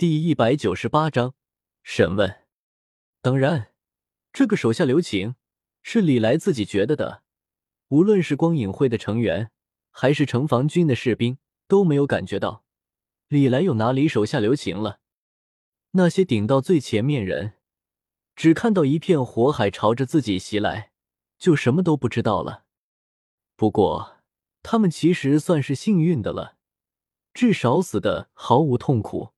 [0.00, 1.34] 第一百九十八章
[1.82, 2.46] 审问。
[3.20, 3.74] 当然，
[4.32, 5.34] 这个手下留情
[5.82, 7.22] 是李来自己觉得的。
[7.88, 9.50] 无论是光影会的成员，
[9.90, 11.36] 还是城防军的士兵，
[11.68, 12.64] 都没有感觉到
[13.28, 15.00] 李来有哪里手下留情了。
[15.90, 17.58] 那些顶到最前面人，
[18.34, 20.92] 只看到一片火海朝着自己袭来，
[21.38, 22.64] 就什么都不知道了。
[23.54, 24.22] 不过，
[24.62, 26.56] 他们其实算是幸运的了，
[27.34, 29.34] 至少死的毫无痛苦。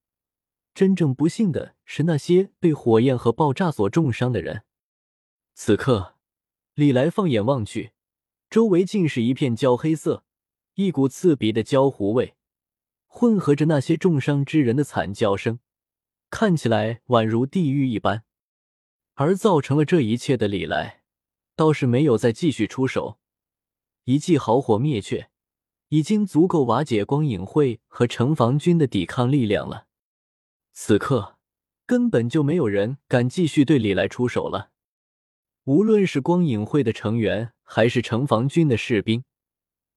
[0.74, 4.64] 真正不幸的是那些被火焰和爆炸所重伤的人。
[5.54, 6.16] 此刻，
[6.74, 7.92] 李来放眼望去，
[8.48, 10.24] 周围尽是一片焦黑色，
[10.74, 12.34] 一股刺鼻的焦糊味，
[13.06, 15.58] 混合着那些重伤之人的惨叫声，
[16.30, 18.24] 看起来宛如地狱一般。
[19.14, 21.02] 而造成了这一切的李来，
[21.54, 23.18] 倒是没有再继续出手。
[24.04, 25.28] 一记好火灭却，
[25.88, 29.86] 已经足够瓦解光影会和城防军的抵抗力量了。
[30.72, 31.36] 此刻，
[31.86, 34.70] 根本就没有人敢继续对李来出手了。
[35.64, 39.24] 无论是光影会的成员，还是城防军的士兵，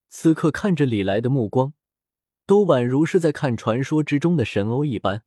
[0.10, 1.74] 此刻看着李来的目光，
[2.46, 5.24] 都宛如是在看传说之中的神欧一般。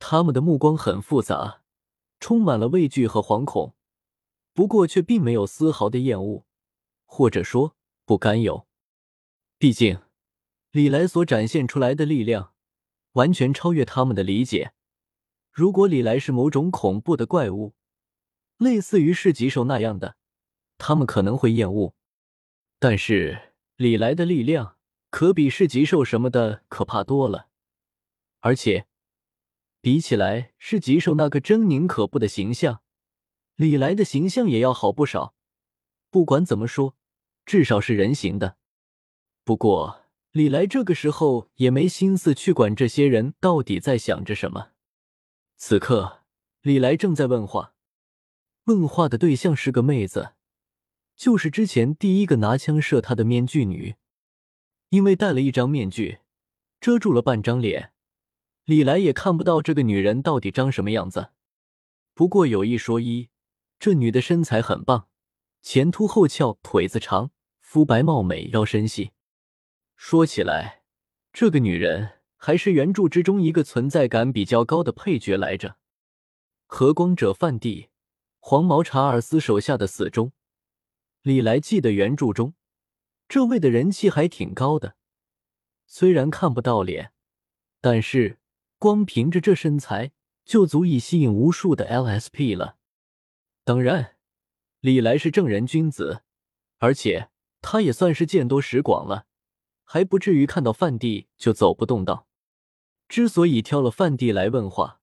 [0.00, 1.62] 他们的目光很复杂，
[2.20, 3.74] 充满了畏惧和惶恐，
[4.52, 6.44] 不过却并没有丝毫的厌恶，
[7.06, 8.66] 或者说不甘有。
[9.56, 10.00] 毕竟，
[10.72, 12.52] 李来所展现出来的力量。
[13.12, 14.72] 完全超越他们的理解。
[15.50, 17.74] 如果李来是某种恐怖的怪物，
[18.58, 20.16] 类似于市棘兽那样的，
[20.76, 21.94] 他们可能会厌恶。
[22.78, 24.76] 但是李来的力量
[25.10, 27.48] 可比市棘兽什么的可怕多了，
[28.40, 28.86] 而且
[29.80, 32.82] 比起来市棘兽那个狰狞可怖的形象，
[33.56, 35.34] 李来的形象也要好不少。
[36.10, 36.96] 不管怎么说，
[37.44, 38.58] 至少是人形的。
[39.42, 39.97] 不过。
[40.32, 44.72] 李来这个时候也没心思去管这些人到底在想着什么。
[45.56, 46.20] 此刻，
[46.60, 47.74] 李来正在问话，
[48.64, 50.34] 问话的对象是个妹子，
[51.16, 53.96] 就是之前第一个拿枪射他的面具女。
[54.90, 56.18] 因为戴了一张面具，
[56.80, 57.92] 遮住了半张脸，
[58.64, 61.30] 李来也看不到这个女人到底长什么样子。
[62.14, 63.28] 不过有一说一，
[63.78, 65.08] 这女的身材很棒，
[65.62, 67.30] 前凸后翘，腿子长，
[67.60, 69.12] 肤白貌美，腰身细。
[70.00, 70.84] 说起来，
[71.32, 75.76] 这个女人还是原著之中一个存在感比较高的配角来着。
[76.66, 77.88] 和光者范蒂，
[78.38, 80.30] 黄毛查尔斯手下的死忠。
[81.22, 82.54] 李来记得原著中，
[83.28, 84.94] 这位的人气还挺高的。
[85.84, 87.12] 虽然看不到脸，
[87.80, 88.38] 但是
[88.78, 90.12] 光凭着这身材
[90.44, 92.76] 就足以吸引无数的 LSP 了。
[93.64, 94.16] 当然，
[94.78, 96.22] 李来是正人君子，
[96.78, 97.30] 而且
[97.60, 99.26] 他也算是见多识广了。
[99.90, 102.26] 还不至于看到范蒂就走不动道。
[103.08, 105.00] 之所以挑了范蒂来问话，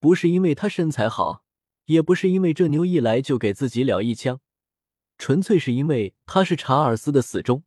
[0.00, 1.44] 不是因为他身材好，
[1.84, 4.40] 也不是因为这妞一来就给自己了一枪，
[5.16, 7.62] 纯粹是因为他是查尔斯的死忠，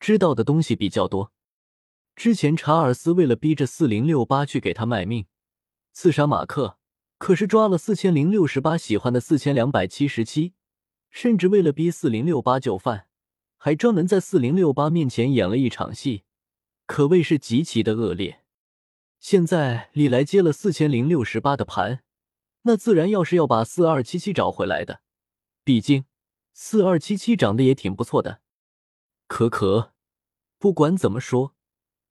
[0.00, 1.30] 知道的东西比较多。
[2.16, 5.26] 之前查尔斯为了逼着四零六八去给他卖命，
[5.92, 6.78] 刺杀马克，
[7.18, 10.54] 可是抓了四千零六十八喜欢的四千两百七十七，
[11.10, 13.08] 甚至为了逼四零六八就范。
[13.64, 16.24] 还专门在四零六八面前演了一场戏，
[16.84, 18.42] 可谓是极其的恶劣。
[19.20, 22.02] 现在李来接了四千零六十八的盘，
[22.62, 25.02] 那自然要是要把四二七七找回来的。
[25.62, 26.06] 毕竟
[26.52, 28.40] 四二七七长得也挺不错的。
[29.28, 29.92] 可可，
[30.58, 31.54] 不管怎么说，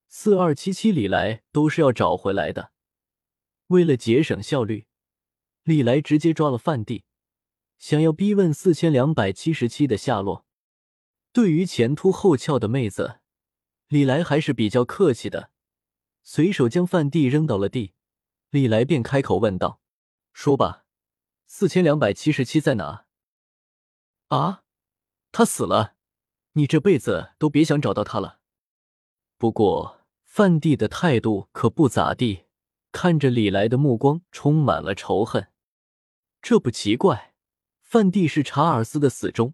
[0.07, 2.71] 四二七七李来都是要找回来的。
[3.67, 4.87] 为了节省效率，
[5.63, 7.03] 李来直接抓了范帝，
[7.77, 10.45] 想要逼问四千两百七十七的下落。
[11.33, 13.19] 对于前凸后翘的妹子，
[13.87, 15.49] 李来还是比较客气的，
[16.23, 17.93] 随手将饭蒂扔到了地，
[18.49, 19.79] 李来便开口问道
[20.33, 20.85] ：“说吧，
[21.47, 23.05] 四千两百七十七在哪？”
[24.27, 24.63] 啊，
[25.31, 25.95] 他死了，
[26.53, 28.39] 你这辈子都别想找到他了。
[29.37, 32.45] 不过范蒂的态度可不咋地，
[32.91, 35.47] 看着李来的目光充满了仇恨。
[36.41, 37.35] 这不奇怪，
[37.81, 39.53] 范蒂是查尔斯的死忠。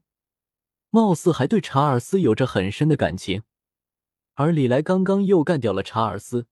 [0.98, 3.44] 貌似还对查尔斯有着很深的感情，
[4.34, 6.48] 而李来刚刚又干掉了查尔斯，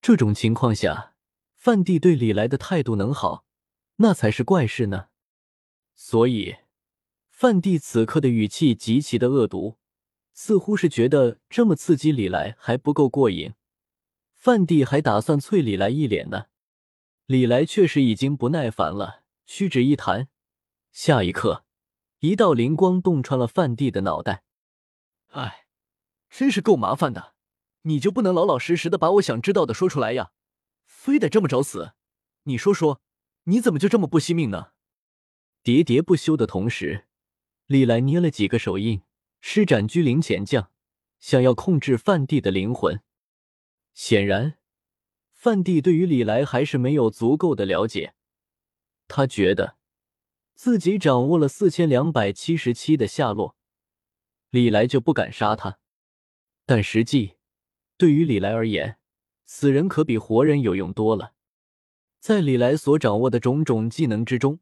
[0.00, 1.14] 这种情况下，
[1.56, 3.44] 范蒂对李来的态度能好，
[3.96, 5.08] 那才是怪事呢。
[5.94, 6.56] 所以，
[7.28, 9.76] 范蒂此刻的语气极其的恶毒，
[10.32, 13.52] 似乎是觉得这么刺激李来还不够过瘾，
[14.36, 16.46] 范蒂还打算啐李来一脸呢。
[17.26, 20.28] 李来确实已经不耐烦了，屈指一弹，
[20.90, 21.66] 下一刻。
[22.20, 24.44] 一道灵光洞穿了范帝的脑袋，
[25.28, 25.66] 哎，
[26.28, 27.34] 真是够麻烦的！
[27.82, 30.32] 你就不能老老实实的把我想知道的说出来呀？
[30.84, 31.94] 非得这么找死？
[32.42, 33.00] 你说说，
[33.44, 34.72] 你怎么就这么不惜命呢？
[35.64, 37.06] 喋喋不休的同时，
[37.64, 39.00] 李来捏了几个手印，
[39.40, 40.70] 施展居灵潜将，
[41.20, 43.00] 想要控制范帝的灵魂。
[43.94, 44.58] 显然，
[45.32, 48.12] 范帝对于李来还是没有足够的了解。
[49.08, 49.78] 他觉得
[50.62, 53.56] 自己掌握了四千两百七十七的下落，
[54.50, 55.78] 李来就不敢杀他。
[56.66, 57.36] 但实际，
[57.96, 58.98] 对于李来而言，
[59.46, 61.32] 死人可比活人有用多了。
[62.18, 64.60] 在李来所掌握的种种技能之中，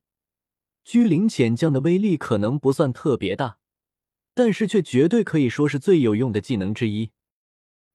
[0.85, 3.59] 居灵潜将的威力可能不算特别大，
[4.35, 7.11] 但是却绝对可以说是最有用的技能之一。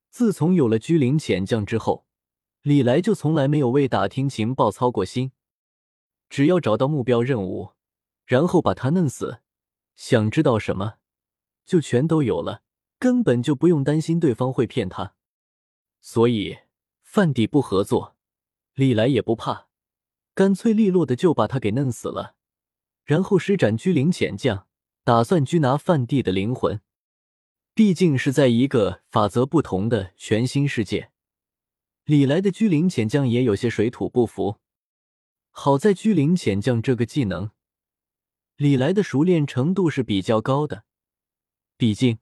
[0.10, 2.06] 自从有了居灵潜将之后，
[2.64, 5.32] 李来就从来没有为打听情报操过心。
[6.30, 7.72] 只要找到目标任务，
[8.26, 9.40] 然后把他弄死，
[9.96, 10.96] 想知道什么
[11.66, 12.64] 就全都有了，
[13.00, 15.16] 根本就不用担心对方会骗他。
[16.00, 16.60] 所以
[17.02, 18.16] 范帝不合作，
[18.74, 19.68] 李来也不怕，
[20.34, 22.36] 干脆利落的就把他给弄死了，
[23.06, 24.68] 然后施展居灵潜将，
[25.04, 26.82] 打算拘拿范帝的灵魂。
[27.76, 31.12] 毕竟是在一个法则不同的全新世界，
[32.06, 34.58] 李来的居灵潜将也有些水土不服。
[35.50, 37.52] 好在居灵潜将这个技能，
[38.58, 40.84] 李来的熟练程度是比较高的。
[41.76, 42.20] 毕竟，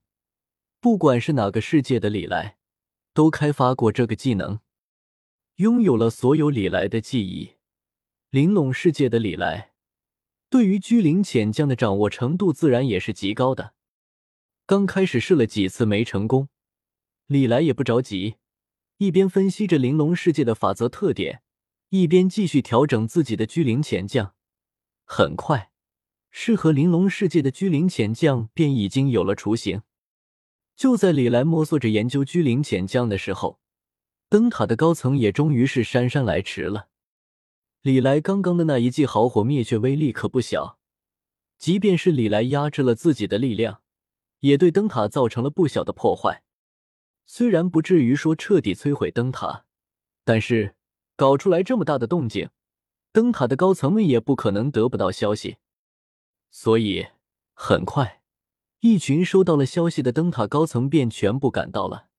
[0.80, 2.58] 不管是哪个世界的李来，
[3.14, 4.60] 都开发过这个技能，
[5.56, 7.58] 拥有了所有李来的记忆。
[8.30, 9.74] 玲珑世界的李来，
[10.50, 13.74] 对于居灵潜将的掌握程度自然也是极高的。
[14.66, 16.48] 刚开始试了几次没成功，
[17.28, 18.38] 李来也不着急，
[18.98, 21.44] 一边分析着玲珑世界的法则特点，
[21.90, 24.34] 一边继续调整自己的居灵潜将。
[25.04, 25.71] 很快，
[26.32, 29.84] 适合玲珑世界的居灵潜将便已经有了雏形。
[30.76, 33.60] 就在李来摸索着研究居灵潜将的时候，
[34.30, 36.88] 灯塔的高层也终于是姗姗来迟了。
[37.82, 40.80] 李来刚刚的那一记豪火灭却威力可不小，
[41.58, 43.82] 即便是李来压制了自己的力量。
[44.40, 46.42] 也对灯塔造成了不小的破坏，
[47.28, 49.66] 虽然不至于说彻底摧毁灯塔，
[50.24, 50.74] 但是
[51.16, 52.50] 搞出来这么大的动静，
[53.12, 55.58] 灯塔的高层们也不可能得不到消息。
[56.52, 57.08] 所以
[57.54, 58.22] 很快，
[58.82, 62.10] 一群收到了消息的灯塔高层便全部赶到了。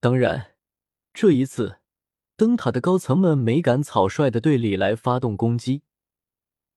[0.00, 0.56] 当然，
[1.14, 1.78] 这一次
[2.36, 5.82] 灯塔的高层们没敢草率的对李来发动攻击，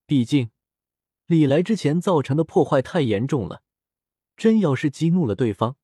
[0.06, 0.50] 毕竟
[1.26, 3.62] 李来之前造成的破坏太严重了。
[4.36, 5.76] 真要是激怒了对方，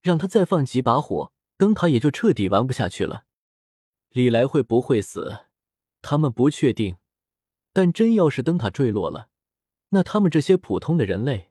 [0.00, 3.24] 让他再放几把火，灯塔也就彻底玩不下去了。
[4.10, 5.46] 李来会不会死，
[6.00, 6.98] 他们不确定。
[7.72, 9.28] 但真要是灯塔坠落了，
[9.90, 11.50] 那他们这些普通的人类，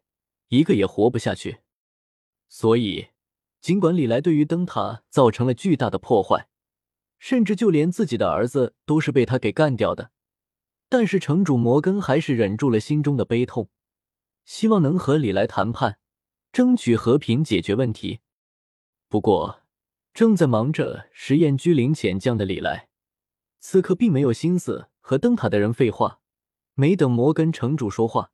[0.49, 1.59] 一个也活不下去。
[2.47, 3.07] 所以，
[3.61, 6.47] 尽管李来对于灯塔造成了巨大的破坏，
[7.17, 10.11] 甚至就连自己的儿子都是被他给干掉的，
[10.89, 13.69] 但是城主摩根还是忍住了心中的悲痛，
[14.43, 15.99] 希望能和李来谈判。
[16.51, 18.21] 争取和平解决问题。
[19.09, 19.63] 不过，
[20.13, 22.87] 正在忙着实验居灵潜将的李来，
[23.59, 26.21] 此刻并没有心思和灯塔的人废话。
[26.75, 28.31] 没等摩根城主说话，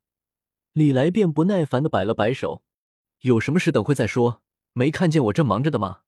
[0.72, 2.62] 李来便不耐烦的摆了摆手
[3.22, 4.42] ：“有什么事等会再说，
[4.72, 6.00] 没看见我正忙着的吗？”